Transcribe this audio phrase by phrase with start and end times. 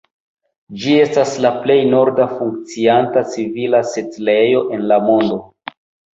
[0.85, 5.41] Ĝi estas la plej norda funkcianta civila setlejo en la mondo.